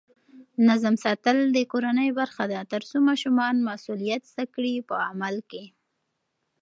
[0.67, 5.63] نظم ساتل د کورنۍ برخه ده ترڅو ماشومان مسؤلیت زده کړي په عمل کې.